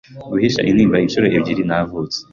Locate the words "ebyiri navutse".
1.37-2.19